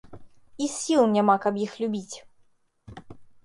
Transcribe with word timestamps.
І 0.65 0.69
сіл 0.75 1.03
няма, 1.17 1.37
каб 1.45 1.61
іх 1.67 1.77
любіць. 1.85 2.17